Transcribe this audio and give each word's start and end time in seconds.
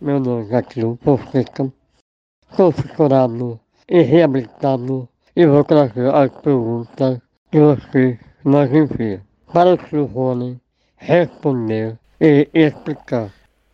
meu 0.00 0.20
nome 0.20 0.44
é 0.44 0.46
Zaqueu 0.46 0.96
Fonseca, 1.02 1.72
sou 2.54 2.70
fissurado 2.70 3.58
e 3.88 4.00
reabilitado 4.00 5.08
e 5.34 5.44
vou 5.44 5.64
trazer 5.64 6.14
as 6.14 6.30
perguntas 6.40 7.18
que 7.50 7.58
você 7.58 8.18
nos 8.44 8.72
envia 8.72 9.20
para 9.52 9.74
o. 9.74 10.04
Rony 10.04 10.60
responder 10.96 11.98
e 12.20 12.48
explicar. 12.54 13.32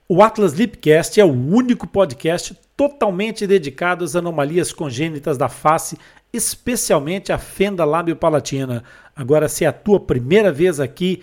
O 0.09 0.23
Atlas 0.23 0.55
Lipcast 0.55 1.21
é 1.21 1.25
o 1.25 1.33
único 1.33 1.87
podcast 1.87 2.59
totalmente 2.77 3.47
dedicado 3.47 4.05
às 4.05 4.17
anomalias 4.17 4.73
congênitas 4.73 5.37
da 5.37 5.49
face, 5.49 5.99
especialmente 6.33 7.33
a 7.33 7.39
fenda 7.39 7.85
lábio-palatina. 7.85 8.83
Agora, 9.15 9.49
se 9.49 9.65
é 9.65 9.69
a 9.69 9.73
tua 9.73 10.01
primeira 10.01 10.51
vez 10.51 10.81
aqui 10.81 11.23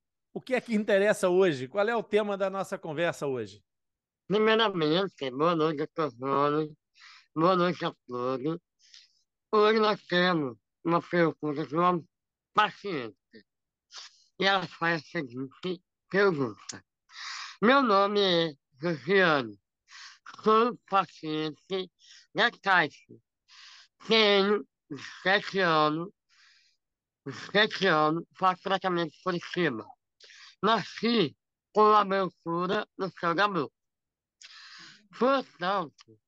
o 0.33 0.41
que 0.41 0.55
é 0.55 0.61
que 0.61 0.73
interessa 0.73 1.29
hoje? 1.29 1.67
Qual 1.67 1.87
é 1.87 1.95
o 1.95 2.03
tema 2.03 2.37
da 2.37 2.49
nossa 2.49 2.77
conversa 2.77 3.27
hoje? 3.27 3.63
Primeiramente, 4.27 5.29
boa 5.31 5.55
noite 5.55 5.83
a 5.83 5.87
todos, 5.87 6.13
boa 6.15 7.55
noite 7.55 7.85
a 7.85 7.93
todos. 8.07 8.57
Hoje 9.51 9.79
nós 9.79 10.01
temos 10.05 10.57
uma 10.83 11.01
pergunta 11.01 11.65
de 11.67 11.75
uma 11.75 12.01
paciente. 12.53 13.17
E 14.39 14.45
ela 14.45 14.65
faz 14.65 15.01
a 15.01 15.05
seguinte 15.05 15.83
pergunta. 16.09 16.83
Meu 17.61 17.83
nome 17.83 18.21
é 18.21 18.53
Josiane, 18.81 19.59
sou 20.43 20.77
paciente 20.89 21.91
da 22.33 22.49
Caixa. 22.51 23.13
Tenho 24.07 24.65
sete 25.21 25.59
anos, 25.59 26.09
sete 27.51 27.85
anos, 27.85 28.23
faço 28.33 28.63
tratamento 28.63 29.13
por 29.23 29.35
cima 29.53 29.85
nasci 30.61 31.35
com 31.73 31.85
a 31.91 32.01
abertura 32.01 32.87
céu 33.19 33.33
da 33.33 33.47
boca. 33.47 33.73
Portanto, 35.17 36.19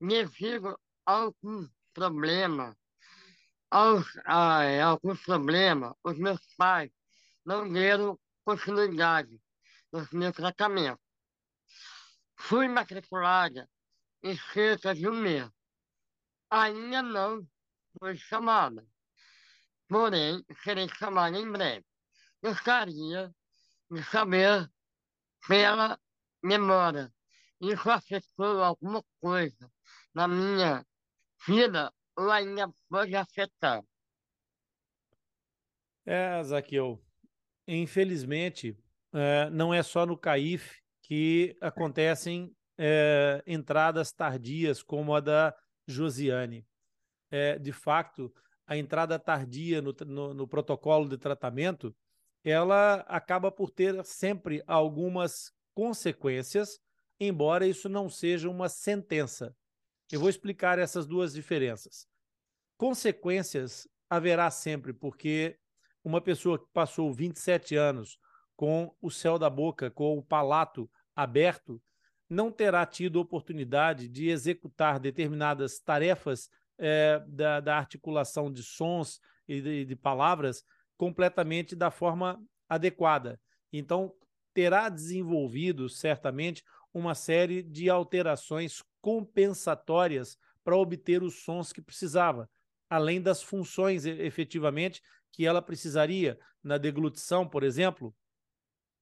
devido 0.00 0.78
a 1.06 1.12
algum 1.12 1.68
problema, 1.92 2.76
aos, 3.70 4.06
é, 4.26 4.80
alguns 4.80 5.20
problemas, 5.22 5.94
os 6.02 6.18
meus 6.18 6.40
pais 6.56 6.90
não 7.44 7.70
deram 7.70 8.18
continuidade 8.44 9.40
nos 9.92 10.10
meus 10.10 10.34
tratamentos. 10.34 11.04
Fui 12.36 12.68
matriculada 12.68 13.68
em 14.22 14.36
cerca 14.36 14.94
de 14.94 15.08
um 15.08 15.14
mês. 15.14 15.50
Ainda 16.50 17.02
não 17.02 17.46
fui 17.98 18.16
chamada. 18.16 18.86
Porém, 19.88 20.44
serei 20.62 20.88
chamada 20.88 21.38
em 21.38 21.50
breve. 21.50 21.84
Gostaria 22.42 23.34
de 23.90 24.02
saber 24.04 24.70
pela 25.46 25.98
memória. 26.42 27.12
Isso 27.60 27.90
afetou 27.90 28.62
alguma 28.62 29.02
coisa 29.20 29.70
na 30.14 30.28
minha 30.28 30.86
vida 31.46 31.92
ou 32.16 32.30
ainda 32.30 32.72
pode 32.88 33.14
afetar? 33.14 33.82
É, 36.04 36.42
Zaqueu, 36.42 37.02
infelizmente, 37.66 38.76
é, 39.12 39.50
não 39.50 39.72
é 39.74 39.82
só 39.82 40.06
no 40.06 40.16
CAIF 40.16 40.80
que 41.02 41.56
acontecem 41.60 42.54
é, 42.78 43.42
entradas 43.46 44.12
tardias 44.12 44.82
como 44.82 45.14
a 45.14 45.20
da 45.20 45.54
Josiane. 45.86 46.66
É, 47.30 47.58
de 47.58 47.72
fato, 47.72 48.32
a 48.66 48.76
entrada 48.76 49.18
tardia 49.18 49.82
no, 49.82 49.94
no, 50.06 50.34
no 50.34 50.48
protocolo 50.48 51.08
de 51.08 51.18
tratamento 51.18 51.94
ela 52.48 53.04
acaba 53.08 53.50
por 53.50 53.70
ter 53.70 54.04
sempre 54.04 54.62
algumas 54.66 55.52
consequências, 55.74 56.80
embora 57.20 57.66
isso 57.66 57.88
não 57.88 58.08
seja 58.08 58.48
uma 58.48 58.68
sentença. 58.68 59.54
Eu 60.10 60.20
vou 60.20 60.28
explicar 60.28 60.78
essas 60.78 61.06
duas 61.06 61.32
diferenças. 61.32 62.06
Consequências 62.76 63.86
haverá 64.08 64.50
sempre, 64.50 64.92
porque 64.92 65.58
uma 66.02 66.20
pessoa 66.20 66.58
que 66.58 66.66
passou 66.72 67.12
27 67.12 67.76
anos 67.76 68.18
com 68.56 68.94
o 69.00 69.10
céu 69.10 69.38
da 69.38 69.50
boca, 69.50 69.90
com 69.90 70.16
o 70.16 70.22
palato 70.22 70.90
aberto, 71.14 71.80
não 72.28 72.50
terá 72.50 72.84
tido 72.84 73.20
oportunidade 73.20 74.08
de 74.08 74.28
executar 74.28 74.98
determinadas 74.98 75.78
tarefas 75.78 76.48
é, 76.78 77.22
da, 77.26 77.60
da, 77.60 77.76
articulação 77.76 78.52
de 78.52 78.62
sons 78.62 79.20
e 79.46 79.60
de, 79.60 79.84
de 79.84 79.96
palavras 79.96 80.64
completamente 80.98 81.74
da 81.74 81.90
forma 81.90 82.38
adequada. 82.68 83.40
Então, 83.72 84.12
terá 84.52 84.88
desenvolvido 84.88 85.88
certamente 85.88 86.62
uma 86.92 87.14
série 87.14 87.62
de 87.62 87.88
alterações 87.88 88.82
compensatórias 89.00 90.36
para 90.64 90.76
obter 90.76 91.22
os 91.22 91.42
sons 91.42 91.72
que 91.72 91.80
precisava, 91.80 92.50
além 92.90 93.22
das 93.22 93.42
funções 93.42 94.04
efetivamente 94.04 95.00
que 95.32 95.46
ela 95.46 95.62
precisaria 95.62 96.38
na 96.62 96.76
deglutição, 96.76 97.48
por 97.48 97.62
exemplo, 97.62 98.14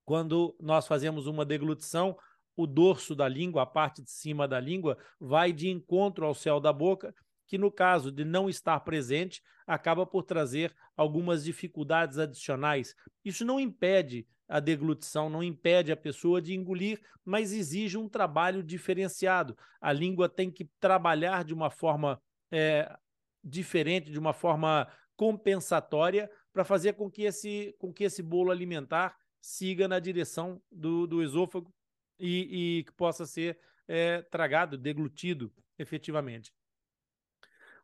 quando 0.05 0.55
nós 0.61 0.87
fazemos 0.87 1.27
uma 1.27 1.45
deglutição, 1.45 2.17
o 2.55 2.67
dorso 2.67 3.15
da 3.15 3.29
língua, 3.29 3.63
a 3.63 3.67
parte 3.67 4.03
de 4.03 4.11
cima 4.11 4.47
da 4.47 4.61
língua, 4.61 4.97
vai 5.19 5.53
de 5.53 5.69
encontro 5.69 6.25
ao 6.25 6.35
céu 6.35 6.61
da 6.61 6.73
boca 6.73 7.15
que 7.47 7.57
no 7.57 7.71
caso 7.71 8.11
de 8.11 8.25
não 8.25 8.49
estar 8.49 8.81
presente, 8.81 9.43
acaba 9.67 10.07
por 10.07 10.23
trazer 10.23 10.75
algumas 10.97 11.45
dificuldades 11.45 12.19
adicionais. 12.19 12.95
Isso 13.25 13.45
não 13.45 13.59
impede 13.59 14.27
a 14.49 14.61
deglutição, 14.61 15.29
não 15.29 15.43
impede 15.43 15.91
a 15.91 15.97
pessoa 15.97 16.41
de 16.41 16.55
engolir, 16.55 17.01
mas 17.25 17.53
exige 17.53 17.99
um 17.99 18.09
trabalho 18.09 18.63
diferenciado. 18.63 19.57
A 19.81 19.93
língua 19.93 20.29
tem 20.29 20.51
que 20.51 20.65
trabalhar 20.79 21.45
de 21.45 21.53
uma 21.53 21.71
forma 21.71 22.21
é, 22.51 22.97
diferente, 23.43 24.11
de 24.11 24.19
uma 24.19 24.33
forma 24.33 24.89
compensatória, 25.17 26.31
para 26.53 26.65
fazer 26.65 26.95
com 26.95 27.11
que, 27.11 27.23
esse, 27.23 27.75
com 27.79 27.93
que 27.93 28.05
esse 28.05 28.23
bolo 28.23 28.51
alimentar 28.51 29.17
siga 29.41 29.87
na 29.87 29.99
direção 29.99 30.61
do, 30.71 31.07
do 31.07 31.23
esôfago 31.23 31.73
e, 32.19 32.79
e 32.79 32.85
que 32.85 32.93
possa 32.93 33.27
ser 33.27 33.59
é, 33.87 34.23
tragado, 34.23 34.79
deglutido 34.79 35.53
efetivamente. 35.79 36.53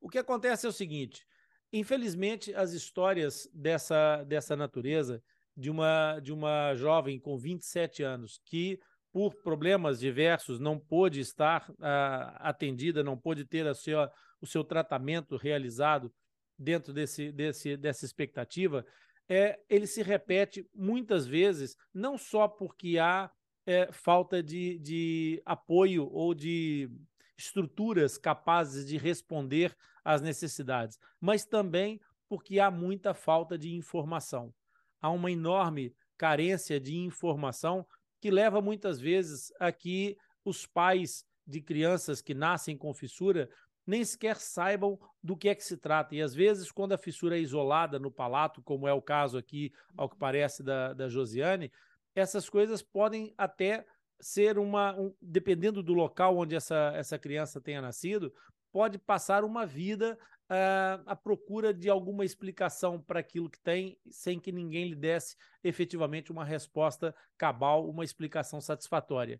O 0.02 0.08
que 0.08 0.18
acontece 0.18 0.66
é 0.66 0.68
o 0.68 0.72
seguinte: 0.72 1.24
infelizmente, 1.72 2.52
as 2.54 2.72
histórias 2.72 3.48
dessa, 3.54 4.24
dessa 4.24 4.56
natureza, 4.56 5.22
de 5.56 5.70
uma, 5.70 6.18
de 6.18 6.32
uma 6.32 6.74
jovem 6.74 7.20
com 7.20 7.38
27 7.38 8.02
anos 8.02 8.40
que 8.44 8.80
por 9.12 9.34
problemas 9.42 10.00
diversos, 10.00 10.58
não 10.58 10.78
pôde 10.78 11.20
estar 11.20 11.68
uh, 11.70 12.34
atendida, 12.38 13.04
não 13.04 13.16
pôde 13.16 13.44
ter 13.44 13.66
a 13.66 13.74
sua, 13.74 14.10
o 14.40 14.46
seu 14.46 14.64
tratamento 14.64 15.36
realizado 15.36 16.10
dentro 16.58 16.94
desse, 16.94 17.30
desse, 17.30 17.76
dessa 17.76 18.06
expectativa, 18.06 18.86
é, 19.28 19.60
ele 19.68 19.86
se 19.86 20.02
repete 20.02 20.66
muitas 20.74 21.26
vezes, 21.26 21.76
não 21.92 22.16
só 22.16 22.48
porque 22.48 22.98
há 22.98 23.30
é, 23.66 23.92
falta 23.92 24.42
de, 24.42 24.78
de 24.78 25.42
apoio 25.44 26.08
ou 26.10 26.32
de 26.32 26.90
estruturas 27.36 28.16
capazes 28.16 28.86
de 28.86 28.96
responder 28.96 29.76
às 30.04 30.20
necessidades, 30.20 30.98
mas 31.20 31.44
também 31.44 32.00
porque 32.28 32.58
há 32.58 32.70
muita 32.70 33.12
falta 33.12 33.58
de 33.58 33.74
informação. 33.74 34.52
Há 35.00 35.10
uma 35.10 35.30
enorme 35.30 35.94
carência 36.16 36.80
de 36.80 36.96
informação 36.96 37.86
que 38.20 38.30
leva 38.30 38.60
muitas 38.60 39.00
vezes 39.00 39.52
a 39.58 39.70
que 39.72 40.16
os 40.44 40.66
pais 40.66 41.24
de 41.46 41.60
crianças 41.60 42.22
que 42.22 42.34
nascem 42.34 42.76
com 42.76 42.94
fissura 42.94 43.50
nem 43.86 44.04
sequer 44.04 44.36
saibam 44.36 44.98
do 45.22 45.36
que 45.36 45.48
é 45.48 45.54
que 45.54 45.64
se 45.64 45.76
trata. 45.76 46.14
E 46.14 46.22
às 46.22 46.34
vezes, 46.34 46.70
quando 46.70 46.92
a 46.92 46.98
fissura 46.98 47.36
é 47.36 47.40
isolada 47.40 47.98
no 47.98 48.10
palato, 48.10 48.62
como 48.62 48.86
é 48.86 48.92
o 48.92 49.02
caso 49.02 49.36
aqui, 49.36 49.72
ao 49.96 50.08
que 50.08 50.16
parece, 50.16 50.62
da, 50.62 50.92
da 50.92 51.08
Josiane, 51.08 51.72
essas 52.14 52.48
coisas 52.48 52.82
podem 52.82 53.34
até 53.36 53.84
ser 54.20 54.58
uma. 54.58 54.98
Um, 54.98 55.12
dependendo 55.20 55.82
do 55.82 55.92
local 55.92 56.38
onde 56.38 56.54
essa, 56.54 56.92
essa 56.94 57.18
criança 57.18 57.60
tenha 57.60 57.82
nascido, 57.82 58.32
pode 58.72 58.98
passar 58.98 59.44
uma 59.44 59.66
vida 59.66 60.18
uh, 60.50 61.02
à 61.06 61.14
procura 61.14 61.72
de 61.72 61.88
alguma 61.88 62.24
explicação 62.24 63.00
para 63.00 63.20
aquilo 63.20 63.50
que 63.50 63.60
tem, 63.60 63.98
sem 64.10 64.40
que 64.40 64.50
ninguém 64.50 64.88
lhe 64.88 64.96
desse 64.96 65.36
efetivamente 65.62 66.32
uma 66.32 66.44
resposta 66.44 67.14
cabal, 67.36 67.88
uma 67.88 68.02
explicação 68.02 68.60
satisfatória. 68.60 69.38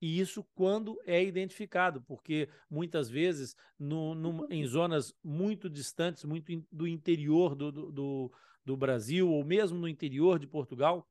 E 0.00 0.18
isso 0.18 0.44
quando 0.56 1.00
é 1.06 1.22
identificado, 1.22 2.02
porque 2.02 2.48
muitas 2.68 3.08
vezes 3.08 3.54
no, 3.78 4.16
no, 4.16 4.52
em 4.52 4.66
zonas 4.66 5.14
muito 5.22 5.70
distantes, 5.70 6.24
muito 6.24 6.50
in, 6.50 6.66
do 6.72 6.88
interior 6.88 7.54
do, 7.54 7.70
do, 7.70 8.32
do 8.64 8.76
Brasil, 8.76 9.30
ou 9.30 9.44
mesmo 9.44 9.78
no 9.78 9.86
interior 9.86 10.40
de 10.40 10.46
Portugal, 10.48 11.08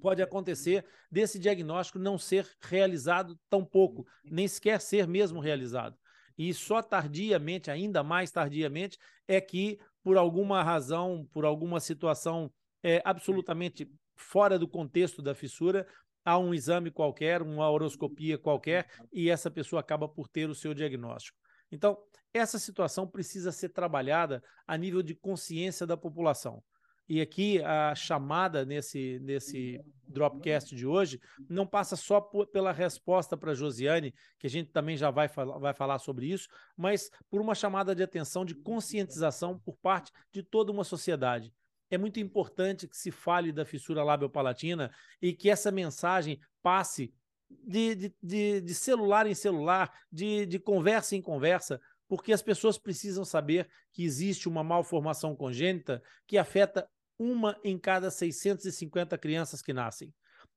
pode 0.00 0.22
acontecer 0.22 0.84
desse 1.10 1.36
diagnóstico 1.36 1.98
não 1.98 2.16
ser 2.16 2.48
realizado 2.60 3.36
tão 3.50 3.64
pouco, 3.64 4.06
nem 4.24 4.46
sequer 4.46 4.80
ser 4.80 5.08
mesmo 5.08 5.40
realizado 5.40 5.98
e 6.38 6.52
só 6.52 6.82
tardiamente, 6.82 7.70
ainda 7.70 8.02
mais 8.02 8.30
tardiamente, 8.30 8.98
é 9.26 9.40
que, 9.40 9.78
por 10.02 10.16
alguma 10.16 10.62
razão, 10.62 11.26
por 11.32 11.44
alguma 11.44 11.80
situação 11.80 12.50
é, 12.82 13.00
absolutamente 13.04 13.90
fora 14.14 14.58
do 14.58 14.68
contexto 14.68 15.22
da 15.22 15.34
fissura, 15.34 15.86
há 16.24 16.38
um 16.38 16.52
exame 16.52 16.90
qualquer, 16.90 17.42
uma 17.42 17.70
horoscopia 17.70 18.36
qualquer, 18.36 18.88
e 19.12 19.30
essa 19.30 19.50
pessoa 19.50 19.80
acaba 19.80 20.08
por 20.08 20.28
ter 20.28 20.48
o 20.48 20.54
seu 20.54 20.74
diagnóstico. 20.74 21.38
Então, 21.70 21.96
essa 22.32 22.58
situação 22.58 23.06
precisa 23.06 23.50
ser 23.50 23.70
trabalhada 23.70 24.42
a 24.66 24.76
nível 24.76 25.02
de 25.02 25.14
consciência 25.14 25.86
da 25.86 25.96
população. 25.96 26.62
E 27.08 27.20
aqui 27.20 27.62
a 27.62 27.94
chamada 27.94 28.64
nesse, 28.64 29.20
nesse 29.20 29.80
Dropcast 30.08 30.74
de 30.74 30.86
hoje 30.86 31.20
não 31.48 31.66
passa 31.66 31.94
só 31.94 32.20
por, 32.20 32.46
pela 32.48 32.72
resposta 32.72 33.36
para 33.36 33.54
Josiane, 33.54 34.12
que 34.38 34.46
a 34.46 34.50
gente 34.50 34.70
também 34.70 34.96
já 34.96 35.10
vai, 35.10 35.28
vai 35.28 35.72
falar 35.72 35.98
sobre 35.98 36.26
isso, 36.26 36.48
mas 36.76 37.10
por 37.30 37.40
uma 37.40 37.54
chamada 37.54 37.94
de 37.94 38.02
atenção, 38.02 38.44
de 38.44 38.54
conscientização 38.54 39.58
por 39.58 39.76
parte 39.76 40.10
de 40.32 40.42
toda 40.42 40.72
uma 40.72 40.84
sociedade. 40.84 41.52
É 41.88 41.96
muito 41.96 42.18
importante 42.18 42.88
que 42.88 42.96
se 42.96 43.12
fale 43.12 43.52
da 43.52 43.64
fissura 43.64 44.02
lábio-palatina 44.02 44.90
e 45.22 45.32
que 45.32 45.48
essa 45.48 45.70
mensagem 45.70 46.40
passe 46.60 47.14
de, 47.48 47.94
de, 47.94 48.14
de, 48.20 48.60
de 48.60 48.74
celular 48.74 49.26
em 49.26 49.34
celular, 49.34 49.92
de, 50.10 50.44
de 50.46 50.58
conversa 50.58 51.14
em 51.14 51.22
conversa, 51.22 51.80
porque 52.08 52.32
as 52.32 52.42
pessoas 52.42 52.78
precisam 52.78 53.24
saber 53.24 53.68
que 53.92 54.04
existe 54.04 54.48
uma 54.48 54.64
malformação 54.64 55.34
congênita 55.34 56.02
que 56.26 56.38
afeta 56.38 56.88
uma 57.18 57.58
em 57.64 57.78
cada 57.78 58.10
650 58.10 59.16
crianças 59.18 59.62
que 59.62 59.72
nascem. 59.72 60.12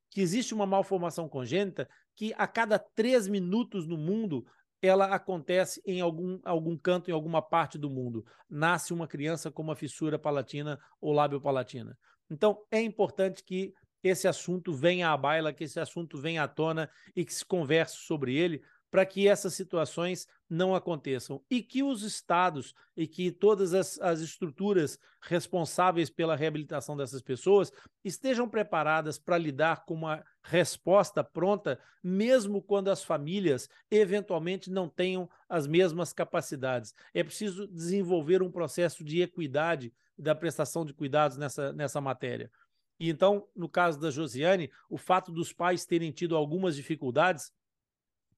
Que 0.09 0.21
existe 0.21 0.53
uma 0.53 0.65
malformação 0.65 1.29
congênita 1.29 1.87
que 2.15 2.33
a 2.37 2.47
cada 2.47 2.79
três 2.79 3.27
minutos 3.27 3.87
no 3.87 3.97
mundo 3.97 4.45
ela 4.81 5.13
acontece 5.13 5.81
em 5.85 5.99
algum, 5.99 6.39
algum 6.43 6.77
canto, 6.77 7.09
em 7.09 7.13
alguma 7.13 7.41
parte 7.41 7.77
do 7.77 7.89
mundo. 7.89 8.25
Nasce 8.49 8.93
uma 8.93 9.07
criança 9.07 9.51
com 9.51 9.61
uma 9.61 9.75
fissura 9.75 10.17
palatina 10.17 10.79
ou 11.01 11.11
lábio-palatina. 11.11 11.97
Então, 12.29 12.63
é 12.71 12.81
importante 12.81 13.43
que 13.43 13.73
esse 14.01 14.27
assunto 14.27 14.73
venha 14.73 15.11
à 15.11 15.17
baila, 15.17 15.51
que 15.51 15.65
esse 15.65 15.79
assunto 15.79 16.17
venha 16.17 16.43
à 16.43 16.47
tona 16.47 16.89
e 17.15 17.25
que 17.25 17.33
se 17.33 17.45
converse 17.45 17.97
sobre 17.97 18.35
ele, 18.35 18.61
para 18.91 19.05
que 19.05 19.27
essas 19.27 19.53
situações 19.53 20.27
não 20.49 20.73
aconteçam 20.73 21.43
e 21.49 21.61
que 21.61 21.83
os 21.83 22.03
estados 22.03 22.73
e 22.97 23.07
que 23.07 23.31
todas 23.31 23.73
as, 23.73 23.99
as, 24.01 24.19
estruturas 24.19 24.99
responsáveis 25.21 26.09
pela 26.09 26.35
reabilitação 26.35 26.97
dessas 26.97 27.21
pessoas 27.21 27.71
estejam 28.03 28.49
preparadas 28.49 29.19
para 29.19 29.37
lidar 29.37 29.85
com 29.85 29.93
uma 29.93 30.23
resposta 30.41 31.23
pronta, 31.23 31.79
mesmo 32.03 32.61
quando 32.61 32.89
as 32.89 33.03
famílias 33.03 33.69
eventualmente 33.91 34.71
não 34.71 34.89
tenham 34.89 35.29
as 35.47 35.67
mesmas 35.67 36.11
capacidades. 36.11 36.95
É 37.13 37.23
preciso 37.23 37.67
desenvolver 37.67 38.41
um 38.41 38.51
processo 38.51 39.03
de 39.03 39.21
equidade 39.21 39.93
da 40.17 40.33
prestação 40.33 40.83
de 40.83 40.93
cuidados 40.93 41.37
nessa, 41.37 41.71
nessa 41.71 42.01
matéria. 42.01 42.51
E 42.99 43.09
então, 43.09 43.47
no 43.55 43.69
caso 43.69 43.99
da 43.99 44.11
Josiane, 44.11 44.69
o 44.89 44.97
fato 44.97 45.31
dos 45.31 45.53
pais 45.53 45.85
terem 45.85 46.11
tido 46.11 46.35
algumas 46.35 46.75
dificuldades 46.75 47.51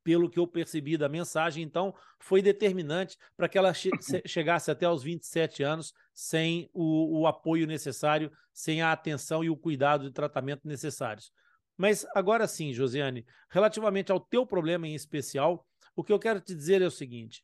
pelo 0.04 0.30
que 0.30 0.40
eu 0.40 0.48
percebi 0.48 0.98
da 0.98 1.08
mensagem, 1.08 1.64
então 1.64 1.94
foi 2.20 2.42
determinante 2.42 3.18
para 3.36 3.48
que 3.48 3.58
ela 3.58 3.74
che 3.74 3.90
chegasse 4.26 4.72
até 4.72 4.90
os 4.90 5.04
27 5.04 5.64
anos 5.64 5.94
sem 6.14 6.70
o, 6.74 7.22
o, 7.22 7.28
apoio 7.28 7.68
necessário, 7.68 8.32
sem 8.54 8.82
a 8.82 8.92
atenção 8.92 9.44
e 9.44 9.50
o 9.50 9.58
cuidado 9.58 10.06
de 10.06 10.12
tratamento 10.12 10.68
necessários. 10.68 11.32
Mas 11.78 12.06
agora 12.14 12.48
sim, 12.48 12.74
Josiane, 12.74 13.26
relativamente 13.50 14.12
ao 14.12 14.20
teu 14.20 14.46
problema 14.46 14.88
em 14.88 14.96
especial, 14.96 15.66
o 15.96 16.04
que 16.04 16.14
eu 16.14 16.20
quero 16.20 16.40
te 16.40 16.54
dizer 16.54 16.82
é 16.82 16.86
o 16.86 16.92
seguinte: 16.92 17.42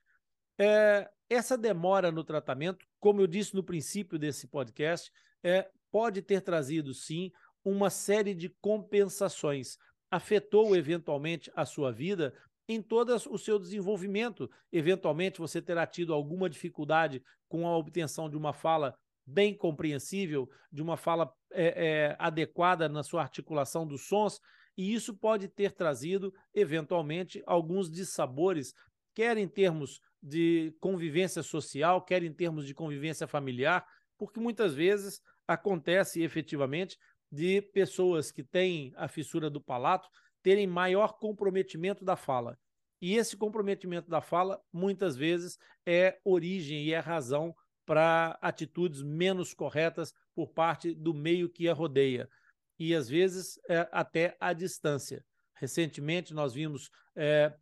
é, 0.60 1.10
essa 1.30 1.58
demora 1.58 2.12
no 2.12 2.24
tratamento, 2.24 2.86
como 3.00 3.22
eu 3.22 3.28
disse 3.28 3.56
no 3.56 3.64
princípio 3.64 4.20
desse 4.20 4.48
podcast, 4.48 5.12
é, 5.44 5.70
pode 5.92 6.22
ter 6.22 6.42
trazido 6.42 6.94
sim 6.94 7.32
uma 7.64 7.90
série 7.90 8.34
de 8.34 8.50
compensações 8.62 9.78
afetou 10.10 10.76
eventualmente 10.76 11.52
a 11.56 11.66
sua 11.66 11.92
vida 11.92 12.34
em 12.68 12.82
todo 12.82 13.16
o 13.30 13.38
seu 13.38 13.58
desenvolvimento. 13.58 14.50
Eventualmente, 14.72 15.40
você 15.40 15.62
terá 15.62 15.88
tido 15.88 16.14
alguma 16.14 16.50
dificuldade 16.50 17.24
com 17.48 17.66
a 17.68 17.78
obtenção 17.78 18.30
de 18.30 18.36
uma 18.36 18.54
fala 18.54 18.96
bem 19.26 19.56
compreensível, 19.56 20.50
de 20.72 20.82
uma 20.82 20.98
fala 20.98 21.32
é, 21.52 21.86
é, 21.86 22.16
adequada 22.20 22.88
na 22.88 23.04
sua 23.04 23.22
articulação 23.22 23.86
dos 23.86 24.08
sons, 24.08 24.40
e 24.78 24.94
isso 24.94 25.18
pode 25.18 25.48
ter 25.48 25.72
trazido, 25.74 26.34
eventualmente, 26.54 27.42
alguns 27.46 27.90
dissabores, 27.90 28.74
quer 29.14 29.38
em 29.38 29.48
termos 29.48 30.00
de 30.22 30.74
convivência 30.80 31.42
social, 31.42 32.02
quer 32.02 32.24
em 32.24 32.32
termos 32.32 32.66
de 32.66 32.74
convivência 32.74 33.28
familiar, 33.28 33.86
porque 34.18 34.40
muitas 34.40 34.74
vezes 34.74 35.22
acontece 35.48 36.22
efetivamente 36.22 36.98
de 37.32 37.62
pessoas 37.62 38.32
que 38.32 38.44
têm 38.44 38.94
a 38.96 39.08
fissura 39.08 39.50
do 39.50 39.62
palato 39.62 40.08
terem 40.42 40.68
maior 40.68 41.18
comprometimento 41.20 42.06
da 42.06 42.16
fala. 42.16 42.58
E 43.02 43.16
esse 43.16 43.38
comprometimento 43.38 44.10
da 44.10 44.22
fala, 44.22 44.62
muitas 44.72 45.16
vezes, 45.16 45.58
é 45.86 46.20
origem 46.24 46.84
e 46.84 46.94
é 46.94 47.00
razão 47.00 47.56
para 47.86 48.38
atitudes 48.42 49.02
menos 49.02 49.54
corretas 49.54 50.14
por 50.36 50.50
parte 50.50 50.94
do 50.94 51.14
meio 51.14 51.50
que 51.50 51.70
a 51.70 51.74
rodeia. 51.74 52.30
E, 52.78 52.94
às 52.94 53.08
vezes, 53.08 53.60
é, 53.70 53.88
até 53.92 54.36
à 54.40 54.52
distância. 54.54 55.24
Recentemente, 55.56 56.34
nós 56.34 56.54
vimos 56.54 56.90
é, 57.16 57.54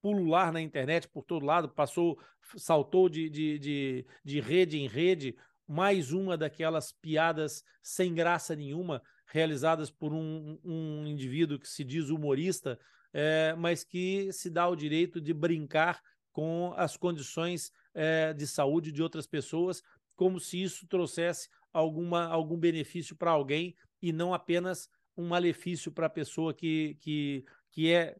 pulular 0.00 0.52
na 0.52 0.60
internet 0.60 1.08
por 1.08 1.24
todo 1.24 1.44
lado, 1.44 1.68
passou, 1.68 2.18
saltou 2.56 3.08
de, 3.08 3.28
de, 3.28 3.58
de, 3.58 4.06
de 4.24 4.40
rede 4.40 4.78
em 4.78 4.86
rede, 4.86 5.36
mais 5.66 6.12
uma 6.12 6.36
daquelas 6.36 6.92
piadas 6.92 7.62
sem 7.82 8.14
graça 8.14 8.56
nenhuma, 8.56 9.02
realizadas 9.30 9.90
por 9.90 10.12
um, 10.12 10.58
um 10.64 11.06
indivíduo 11.06 11.58
que 11.58 11.68
se 11.68 11.84
diz 11.84 12.10
humorista, 12.10 12.78
é, 13.12 13.54
mas 13.56 13.84
que 13.84 14.32
se 14.32 14.50
dá 14.50 14.68
o 14.68 14.76
direito 14.76 15.20
de 15.20 15.32
brincar 15.32 16.02
com 16.32 16.72
as 16.76 16.96
condições 16.96 17.72
é, 17.94 18.32
de 18.32 18.46
saúde 18.46 18.92
de 18.92 19.02
outras 19.02 19.26
pessoas, 19.26 19.82
como 20.14 20.38
se 20.38 20.62
isso 20.62 20.86
trouxesse 20.86 21.48
alguma, 21.72 22.26
algum 22.26 22.56
benefício 22.56 23.16
para 23.16 23.30
alguém 23.30 23.74
e 24.02 24.12
não 24.12 24.34
apenas 24.34 24.88
um 25.16 25.26
malefício 25.28 25.90
para 25.90 26.06
a 26.06 26.10
pessoa 26.10 26.54
que, 26.54 26.96
que, 27.00 27.44
que 27.70 27.92
é 27.92 28.16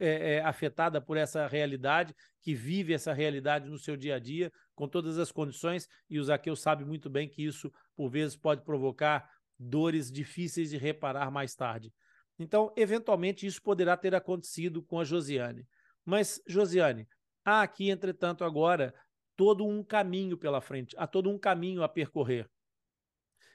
é, 0.00 0.34
é, 0.34 0.40
afetada 0.44 1.00
por 1.00 1.16
essa 1.16 1.48
realidade, 1.48 2.14
que 2.40 2.54
vive 2.54 2.94
essa 2.94 3.12
realidade 3.12 3.68
no 3.68 3.78
seu 3.78 3.96
dia 3.96 4.14
a 4.14 4.18
dia, 4.20 4.52
com 4.72 4.86
todas 4.86 5.18
as 5.18 5.32
condições, 5.32 5.88
e 6.08 6.20
o 6.20 6.24
Zaqueu 6.24 6.54
sabe 6.54 6.84
muito 6.84 7.10
bem 7.10 7.28
que 7.28 7.44
isso, 7.44 7.72
por 7.96 8.08
vezes, 8.08 8.36
pode 8.36 8.62
provocar 8.62 9.28
dores 9.58 10.10
difíceis 10.10 10.70
de 10.70 10.76
reparar 10.76 11.30
mais 11.30 11.54
tarde. 11.54 11.92
Então, 12.38 12.72
eventualmente, 12.76 13.46
isso 13.46 13.60
poderá 13.60 13.96
ter 13.96 14.14
acontecido 14.14 14.82
com 14.82 15.00
a 15.00 15.04
Josiane. 15.04 15.66
Mas, 16.04 16.40
Josiane, 16.46 17.08
há 17.44 17.62
aqui, 17.62 17.90
entretanto, 17.90 18.44
agora 18.44 18.94
todo 19.36 19.66
um 19.66 19.82
caminho 19.82 20.36
pela 20.36 20.60
frente, 20.60 20.94
há 20.98 21.06
todo 21.06 21.28
um 21.30 21.38
caminho 21.38 21.82
a 21.82 21.88
percorrer. 21.88 22.48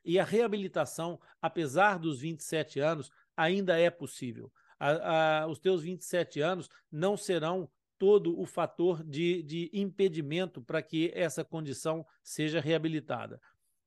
E 0.04 0.20
a 0.20 0.24
reabilitação, 0.24 1.20
apesar 1.42 1.98
dos 1.98 2.20
27 2.20 2.80
anos, 2.80 3.10
ainda 3.36 3.80
é 3.80 3.90
possível. 3.90 4.52
A, 4.80 5.44
a, 5.44 5.48
os 5.48 5.60
teus 5.60 5.82
27 5.82 6.42
anos 6.42 6.70
não 6.92 7.16
serão 7.16 7.70
todo 7.98 8.38
o 8.38 8.46
fator 8.46 9.02
de, 9.04 9.42
de 9.44 9.70
impedimento 9.74 10.62
para 10.62 10.82
que 10.82 11.10
essa 11.16 11.44
condição 11.44 12.06
seja 12.22 12.60
reabilitada. 12.60 13.40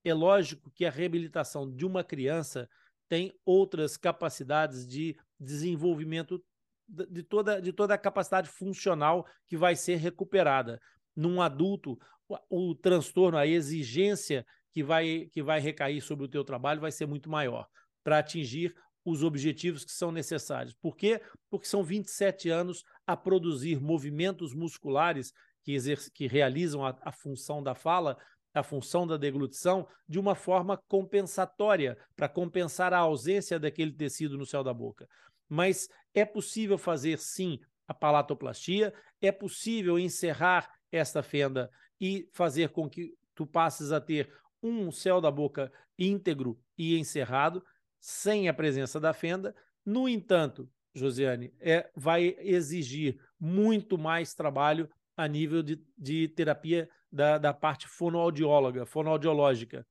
É 0.07 0.15
lógico 0.15 0.71
que 0.71 0.85
a 0.85 0.91
reabilitação 0.91 1.69
de 1.69 1.85
uma 1.85 2.05
criança 2.05 2.71
tem 3.09 3.37
outras 3.45 3.97
capacidades 3.97 4.87
de 4.87 5.17
desenvolvimento 5.37 6.41
de 6.89 7.25
toda, 7.25 7.61
de 7.61 7.73
toda 7.73 7.95
a 7.95 7.99
capacidade 7.99 8.49
funcional 8.49 9.27
que 9.49 9.57
vai 9.57 9.75
ser 9.75 9.97
recuperada. 9.97 10.81
Num 11.17 11.43
adulto, 11.43 11.99
o, 12.29 12.69
o 12.71 12.75
transtorno, 12.77 13.37
a 13.37 13.49
exigência 13.49 14.47
que 14.71 14.81
vai, 14.81 15.29
que 15.33 15.43
vai 15.43 15.59
recair 15.59 16.01
sobre 16.01 16.25
o 16.25 16.29
teu 16.29 16.45
trabalho 16.45 16.81
vai 16.81 16.93
ser 16.93 17.07
muito 17.07 17.29
maior 17.29 17.67
para 18.05 18.19
atingir 18.19 18.77
os 19.05 19.25
objetivos 19.25 19.85
que 19.85 19.91
são 19.91 20.13
necessários. 20.13 20.73
Por 20.75 20.97
quê? 20.97 21.21
Porque 21.51 21.67
são 21.67 21.83
27 21.83 22.49
anos 22.49 22.85
a 23.05 23.17
produzir 23.17 23.81
movimentos 23.81 24.55
musculares 24.55 25.33
que, 25.65 25.77
que 26.15 26.29
realizam 26.29 26.87
a, 26.87 26.97
a 27.03 27.11
função 27.11 27.61
da 27.61 27.75
fala, 27.75 28.17
a 28.57 28.63
função 28.63 29.07
da 29.07 29.19
deglutição, 29.19 29.87
de 30.09 30.19
uma 30.19 30.35
forma 30.35 30.79
compensatória, 30.89 31.99
para 32.17 32.27
compensar 32.27 32.95
a 32.95 32.99
ausência 32.99 33.59
daquele 33.59 33.93
tecido 33.93 34.39
no 34.39 34.47
céu 34.47 34.65
da 34.65 34.73
boca. 34.73 35.07
Mas 35.47 35.91
é 36.15 36.25
possível 36.25 36.79
fazer, 36.79 37.19
sim, 37.19 37.61
a 37.87 37.93
palatoplastia, 37.93 38.95
é 39.21 39.31
possível 39.31 39.99
encerrar 39.99 40.71
esta 40.91 41.23
fenda 41.23 41.71
e 42.01 42.27
fazer 42.33 42.71
com 42.71 42.89
que 42.89 43.13
tu 43.35 43.47
passes 43.47 43.93
a 43.93 44.01
ter 44.01 44.33
um 44.63 44.91
céu 44.91 45.21
da 45.21 45.31
boca 45.31 45.71
íntegro 45.99 46.59
e 46.79 46.99
encerrado, 46.99 47.63
sem 48.01 48.49
a 48.49 48.55
presença 48.55 48.99
da 48.99 49.13
fenda. 49.13 49.55
No 49.85 50.09
entanto, 50.09 50.67
Josiane, 50.95 51.53
é, 51.61 51.91
vai 51.95 52.35
exigir 52.39 53.21
muito 53.39 53.99
mais 53.99 54.33
trabalho 54.33 54.89
a 55.15 55.29
nível 55.29 55.63
de, 55.63 55.79
de 55.99 56.29
terapia 56.29 56.89
da, 57.17 57.39
da 57.39 57.55
parte 57.55 57.89
fonoaudióloga, 57.89 58.85
fonoaudiológica. 58.85 59.87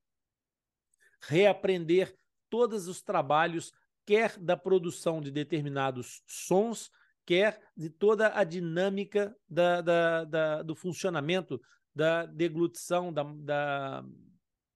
Reaprender 1.22 2.16
todos 2.52 2.88
os 2.88 3.02
trabalhos, 3.02 3.74
quer 4.06 4.38
da 4.38 4.56
produção 4.56 5.20
de 5.20 5.32
determinados 5.32 6.22
sons, 6.28 6.92
quer 7.26 7.60
de 7.76 7.90
toda 7.90 8.38
a 8.38 8.44
dinâmica 8.44 9.36
da, 9.50 9.82
da, 9.82 10.24
da 10.24 10.62
do 10.62 10.76
funcionamento 10.76 11.60
da 11.96 12.28
deglutição, 12.28 13.12
da, 13.12 13.24
da, 13.24 14.06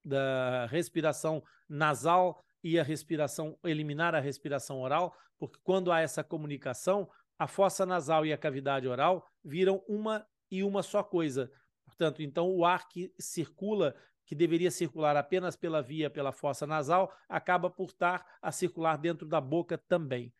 da 0.03 0.65
respiração 0.65 1.43
nasal 1.67 2.43
e 2.63 2.79
a 2.79 2.83
respiração, 2.83 3.59
eliminar 3.63 4.15
a 4.15 4.19
respiração 4.19 4.81
oral, 4.81 5.15
porque 5.37 5.59
quando 5.63 5.91
há 5.91 5.99
essa 5.99 6.23
comunicação, 6.23 7.07
a 7.37 7.45
fossa 7.45 7.85
nasal 7.85 8.25
e 8.25 8.33
a 8.33 8.37
cavidade 8.37 8.87
oral 8.87 9.27
viram 9.43 9.83
uma 9.87 10.25
e 10.49 10.63
uma 10.63 10.81
só 10.81 11.03
coisa. 11.03 11.51
Portanto, 11.89 12.21
então 12.21 12.49
o 12.49 12.63
ar 12.63 12.87
que 12.87 13.11
circula, 13.19 13.95
que 14.25 14.35
deveria 14.35 14.71
circular 14.71 15.17
apenas 15.17 15.55
pela 15.55 15.81
via, 15.81 16.09
pela 16.09 16.31
fossa 16.31 16.65
nasal, 16.65 17.11
acaba 17.27 17.69
por 17.69 17.89
estar 17.89 18.25
a 18.41 18.51
circular 18.51 18.97
dentro 18.97 19.27
da 19.27 19.41
boca 19.41 19.77
também. 19.77 20.31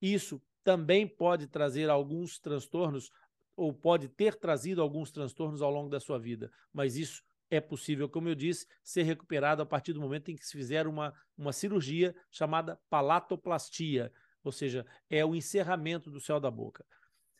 Isso 0.00 0.42
também 0.64 1.06
pode 1.06 1.46
trazer 1.46 1.88
alguns 1.88 2.38
transtornos, 2.38 3.10
ou 3.56 3.72
pode 3.72 4.08
ter 4.08 4.34
trazido 4.34 4.82
alguns 4.82 5.10
transtornos 5.10 5.62
ao 5.62 5.70
longo 5.70 5.88
da 5.88 6.00
sua 6.00 6.18
vida, 6.18 6.50
mas 6.72 6.96
isso 6.96 7.22
é 7.48 7.60
possível, 7.60 8.08
como 8.08 8.28
eu 8.28 8.34
disse, 8.34 8.66
ser 8.82 9.02
recuperado 9.04 9.62
a 9.62 9.66
partir 9.66 9.92
do 9.92 10.00
momento 10.00 10.30
em 10.30 10.36
que 10.36 10.44
se 10.44 10.52
fizer 10.52 10.86
uma, 10.86 11.14
uma 11.38 11.52
cirurgia 11.52 12.14
chamada 12.30 12.78
palatoplastia, 12.90 14.12
ou 14.42 14.52
seja, 14.52 14.84
é 15.08 15.24
o 15.24 15.34
encerramento 15.34 16.10
do 16.10 16.20
céu 16.20 16.40
da 16.40 16.50
boca. 16.50 16.84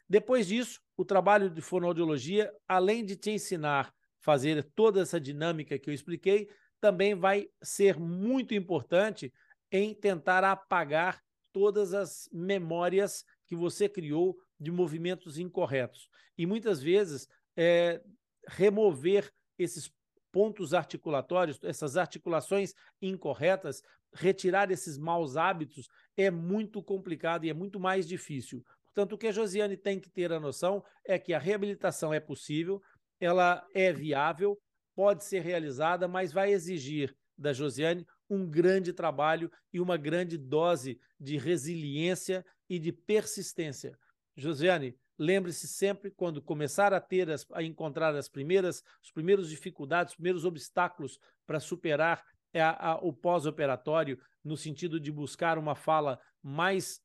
Depois 0.08 0.46
disso, 0.46 0.80
o 0.96 1.04
trabalho 1.04 1.50
de 1.50 1.60
fonoaudiologia, 1.60 2.52
além 2.68 3.04
de 3.04 3.16
te 3.16 3.30
ensinar 3.30 3.88
a 3.88 3.92
fazer 4.20 4.62
toda 4.74 5.00
essa 5.00 5.20
dinâmica 5.20 5.78
que 5.78 5.90
eu 5.90 5.94
expliquei, 5.94 6.48
também 6.80 7.14
vai 7.14 7.48
ser 7.62 7.98
muito 7.98 8.54
importante 8.54 9.32
em 9.70 9.94
tentar 9.94 10.44
apagar 10.44 11.22
todas 11.52 11.92
as 11.94 12.28
memórias 12.32 13.24
que 13.46 13.56
você 13.56 13.88
criou 13.88 14.38
de 14.60 14.70
movimentos 14.70 15.38
incorretos. 15.38 16.08
E 16.36 16.46
muitas 16.46 16.82
vezes 16.82 17.28
é, 17.56 18.00
remover 18.46 19.32
esses 19.58 19.90
pontos 20.30 20.74
articulatórios, 20.74 21.58
essas 21.62 21.96
articulações 21.96 22.74
incorretas, 23.00 23.82
retirar 24.12 24.70
esses 24.70 24.98
maus 24.98 25.36
hábitos 25.36 25.88
é 26.16 26.30
muito 26.30 26.82
complicado 26.82 27.44
e 27.44 27.50
é 27.50 27.54
muito 27.54 27.80
mais 27.80 28.06
difícil. 28.06 28.64
Portanto, 28.96 29.12
o 29.12 29.18
que 29.18 29.26
a 29.26 29.32
Josiane 29.32 29.76
tem 29.76 30.00
que 30.00 30.08
ter 30.08 30.32
a 30.32 30.40
noção 30.40 30.82
é 31.04 31.18
que 31.18 31.34
a 31.34 31.38
reabilitação 31.38 32.14
é 32.14 32.18
possível, 32.18 32.80
ela 33.20 33.62
é 33.74 33.92
viável, 33.92 34.58
pode 34.94 35.22
ser 35.22 35.40
realizada, 35.40 36.08
mas 36.08 36.32
vai 36.32 36.50
exigir 36.50 37.14
da 37.36 37.52
Josiane 37.52 38.06
um 38.30 38.48
grande 38.48 38.94
trabalho 38.94 39.52
e 39.70 39.80
uma 39.80 39.98
grande 39.98 40.38
dose 40.38 40.98
de 41.20 41.36
resiliência 41.36 42.42
e 42.70 42.78
de 42.78 42.90
persistência. 42.90 43.98
Josiane, 44.34 44.96
Lembre-se 45.18 45.66
sempre 45.66 46.10
quando 46.10 46.42
começar 46.42 46.92
a 46.92 47.00
ter 47.00 47.30
as, 47.30 47.46
a 47.52 47.62
encontrar 47.62 48.14
as 48.14 48.28
primeiras, 48.28 48.82
os 49.02 49.10
primeiros 49.10 49.48
dificuldades, 49.48 50.12
os 50.12 50.16
primeiros 50.16 50.44
obstáculos 50.44 51.18
para 51.46 51.58
superar 51.58 52.22
a, 52.54 52.92
a, 52.92 52.94
o 52.96 53.12
pós-operatório, 53.12 54.18
no 54.44 54.56
sentido 54.56 54.98
de 54.98 55.10
buscar 55.10 55.58
uma 55.58 55.74
fala 55.74 56.18
mais 56.42 57.00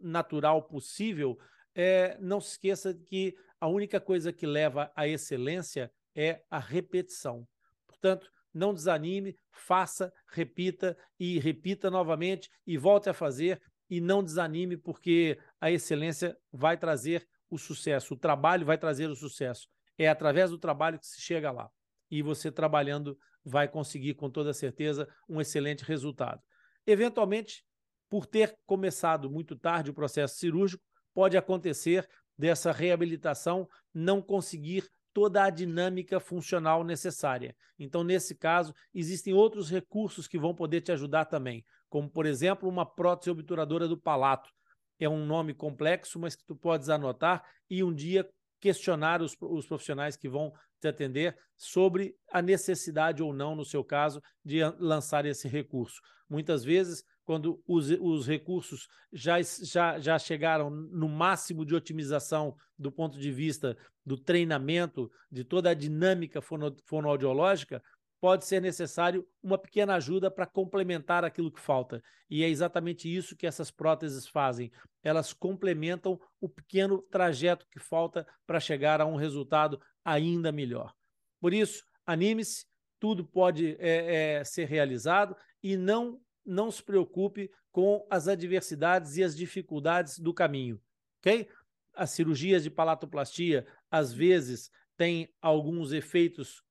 natural 0.00 0.62
possível, 0.62 1.38
é, 1.74 2.18
não 2.20 2.40
se 2.40 2.52
esqueça 2.52 2.94
que 2.94 3.34
a 3.60 3.68
única 3.68 4.00
coisa 4.00 4.32
que 4.32 4.46
leva 4.46 4.90
à 4.96 5.06
excelência 5.06 5.92
é 6.14 6.42
a 6.50 6.58
repetição. 6.58 7.46
Portanto, 7.86 8.30
não 8.52 8.74
desanime, 8.74 9.36
faça, 9.52 10.12
repita 10.26 10.96
e 11.18 11.38
repita 11.38 11.90
novamente 11.90 12.50
e 12.66 12.76
volte 12.76 13.08
a 13.08 13.14
fazer 13.14 13.60
e 13.88 14.00
não 14.00 14.22
desanime, 14.22 14.76
porque 14.76 15.38
a 15.60 15.70
excelência 15.70 16.36
vai 16.52 16.76
trazer 16.76 17.26
o 17.48 17.58
sucesso, 17.58 18.14
o 18.14 18.16
trabalho 18.16 18.64
vai 18.64 18.78
trazer 18.78 19.08
o 19.08 19.16
sucesso. 19.16 19.68
É 19.98 20.08
através 20.08 20.50
do 20.50 20.58
trabalho 20.58 20.98
que 20.98 21.06
se 21.06 21.20
chega 21.20 21.50
lá. 21.50 21.68
E 22.10 22.22
você 22.22 22.50
trabalhando 22.50 23.16
vai 23.44 23.68
conseguir, 23.68 24.14
com 24.14 24.28
toda 24.28 24.52
certeza, 24.52 25.08
um 25.28 25.40
excelente 25.40 25.84
resultado. 25.84 26.42
Eventualmente, 26.86 27.64
por 28.08 28.26
ter 28.26 28.54
começado 28.66 29.30
muito 29.30 29.56
tarde 29.56 29.90
o 29.90 29.94
processo 29.94 30.36
cirúrgico, 30.36 30.82
pode 31.14 31.36
acontecer 31.36 32.08
dessa 32.36 32.72
reabilitação 32.72 33.68
não 33.92 34.20
conseguir 34.20 34.88
toda 35.12 35.44
a 35.44 35.50
dinâmica 35.50 36.20
funcional 36.20 36.84
necessária. 36.84 37.54
Então, 37.78 38.04
nesse 38.04 38.34
caso, 38.34 38.74
existem 38.94 39.32
outros 39.34 39.70
recursos 39.70 40.26
que 40.26 40.38
vão 40.38 40.54
poder 40.54 40.80
te 40.80 40.92
ajudar 40.92 41.24
também, 41.26 41.64
como, 41.88 42.08
por 42.08 42.26
exemplo, 42.26 42.68
uma 42.68 42.86
prótese 42.86 43.30
obturadora 43.30 43.88
do 43.88 43.98
palato, 43.98 44.50
é 44.98 45.08
um 45.08 45.24
nome 45.24 45.54
complexo, 45.54 46.18
mas 46.18 46.36
que 46.36 46.44
tu 46.44 46.54
podes 46.54 46.88
anotar 46.88 47.42
e 47.68 47.82
um 47.82 47.92
dia 47.92 48.28
questionar 48.60 49.22
os, 49.22 49.36
os 49.40 49.66
profissionais 49.66 50.16
que 50.16 50.28
vão 50.28 50.52
te 50.80 50.88
atender 50.88 51.36
sobre 51.56 52.14
a 52.30 52.40
necessidade 52.40 53.22
ou 53.22 53.32
não, 53.32 53.54
no 53.54 53.64
seu 53.64 53.84
caso, 53.84 54.22
de 54.44 54.60
lançar 54.78 55.26
esse 55.26 55.48
recurso. 55.48 56.00
Muitas 56.28 56.64
vezes, 56.64 57.04
quando 57.24 57.62
os, 57.66 57.90
os 57.90 58.26
recursos 58.26 58.88
já, 59.12 59.40
já, 59.42 59.98
já 59.98 60.18
chegaram 60.18 60.70
no 60.70 61.08
máximo 61.08 61.64
de 61.64 61.74
otimização 61.74 62.56
do 62.78 62.90
ponto 62.90 63.18
de 63.18 63.30
vista 63.30 63.76
do 64.04 64.16
treinamento, 64.16 65.10
de 65.30 65.44
toda 65.44 65.70
a 65.70 65.74
dinâmica 65.74 66.40
fono, 66.40 66.74
fonoaudiológica, 66.86 67.82
pode 68.20 68.44
ser 68.44 68.60
necessário 68.60 69.26
uma 69.42 69.56
pequena 69.56 69.94
ajuda 69.94 70.30
para 70.30 70.46
complementar 70.46 71.24
aquilo 71.24 71.50
que 71.50 71.60
falta. 71.60 72.02
E 72.28 72.44
é 72.44 72.48
exatamente 72.48 73.14
isso 73.14 73.36
que 73.36 73.46
essas 73.46 73.70
próteses 73.70 74.26
fazem. 74.26 74.70
Elas 75.02 75.32
complementam 75.32 76.20
o 76.40 76.48
pequeno 76.48 77.00
trajeto 77.02 77.66
que 77.70 77.78
falta 77.78 78.26
para 78.46 78.60
chegar 78.60 79.00
a 79.00 79.06
um 79.06 79.16
resultado 79.16 79.80
ainda 80.04 80.52
melhor. 80.52 80.94
Por 81.40 81.54
isso, 81.54 81.84
anime-se, 82.04 82.66
tudo 82.98 83.24
pode 83.24 83.76
é, 83.78 84.38
é, 84.38 84.44
ser 84.44 84.66
realizado 84.66 85.34
e 85.62 85.76
não, 85.76 86.20
não 86.44 86.70
se 86.70 86.82
preocupe 86.82 87.50
com 87.72 88.06
as 88.10 88.28
adversidades 88.28 89.16
e 89.16 89.24
as 89.24 89.34
dificuldades 89.34 90.18
do 90.18 90.34
caminho, 90.34 90.80
ok? 91.18 91.48
as 91.94 92.10
cirurgias 92.10 92.62
de 92.62 92.70
palatoplastia, 92.70 93.66
às 93.90 94.12
vezes, 94.12 94.70
têm 94.96 95.32
alguns 95.40 95.92
efeitos 95.92 96.62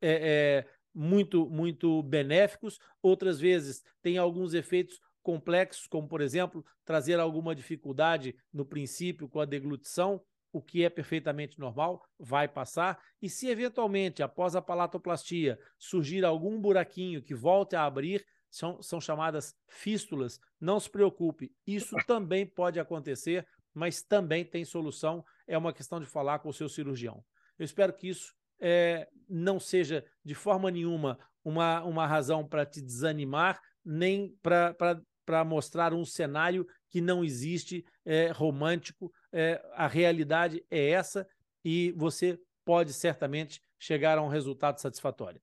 é, 0.00 0.12
é, 0.12 0.68
muito, 0.94 1.48
muito 1.50 2.02
benéficos, 2.02 2.78
outras 3.02 3.40
vezes 3.40 3.82
têm 4.00 4.16
alguns 4.16 4.54
efeitos 4.54 5.00
complexos, 5.22 5.86
como, 5.86 6.06
por 6.06 6.20
exemplo, 6.20 6.64
trazer 6.84 7.18
alguma 7.18 7.54
dificuldade 7.54 8.36
no 8.52 8.64
princípio 8.64 9.28
com 9.28 9.40
a 9.40 9.44
deglutição, 9.44 10.22
o 10.52 10.62
que 10.62 10.84
é 10.84 10.90
perfeitamente 10.90 11.58
normal, 11.58 12.04
vai 12.18 12.46
passar. 12.46 13.02
E 13.20 13.28
se 13.28 13.48
eventualmente, 13.48 14.22
após 14.22 14.54
a 14.54 14.62
palatoplastia, 14.62 15.58
surgir 15.78 16.24
algum 16.24 16.60
buraquinho 16.60 17.22
que 17.22 17.34
volte 17.34 17.74
a 17.74 17.84
abrir, 17.84 18.24
são, 18.48 18.80
são 18.80 19.00
chamadas 19.00 19.52
fístulas, 19.66 20.38
não 20.60 20.78
se 20.78 20.88
preocupe, 20.88 21.52
isso 21.66 21.96
também 22.06 22.46
pode 22.46 22.78
acontecer, 22.78 23.44
mas 23.72 24.00
também 24.00 24.44
tem 24.44 24.64
solução, 24.64 25.24
é 25.44 25.58
uma 25.58 25.72
questão 25.72 25.98
de 25.98 26.06
falar 26.06 26.38
com 26.38 26.50
o 26.50 26.52
seu 26.52 26.68
cirurgião. 26.68 27.24
Eu 27.58 27.64
espero 27.64 27.92
que 27.92 28.08
isso 28.08 28.32
é, 28.66 29.06
não 29.28 29.60
seja 29.60 30.02
de 30.24 30.34
forma 30.34 30.70
nenhuma 30.70 31.18
uma, 31.44 31.84
uma 31.84 32.06
razão 32.06 32.48
para 32.48 32.64
te 32.64 32.80
desanimar, 32.80 33.60
nem 33.84 34.34
para 34.42 35.44
mostrar 35.44 35.92
um 35.92 36.02
cenário 36.02 36.66
que 36.88 37.02
não 37.02 37.22
existe 37.22 37.84
é, 38.06 38.30
romântico. 38.30 39.12
É, 39.30 39.62
a 39.74 39.86
realidade 39.86 40.64
é 40.70 40.88
essa 40.88 41.28
e 41.62 41.92
você 41.92 42.38
pode 42.64 42.94
certamente 42.94 43.60
chegar 43.78 44.16
a 44.16 44.22
um 44.22 44.28
resultado 44.28 44.80
satisfatório. 44.80 45.42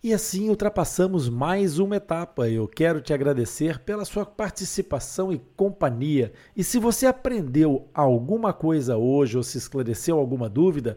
E 0.00 0.12
assim 0.12 0.48
ultrapassamos 0.48 1.28
mais 1.28 1.80
uma 1.80 1.96
etapa. 1.96 2.48
Eu 2.48 2.68
quero 2.68 3.00
te 3.00 3.12
agradecer 3.12 3.80
pela 3.80 4.04
sua 4.04 4.24
participação 4.24 5.32
e 5.32 5.38
companhia. 5.56 6.32
E 6.54 6.62
se 6.62 6.78
você 6.78 7.06
aprendeu 7.06 7.90
alguma 7.92 8.52
coisa 8.52 8.96
hoje 8.96 9.36
ou 9.36 9.42
se 9.42 9.58
esclareceu 9.58 10.16
alguma 10.16 10.48
dúvida, 10.48 10.96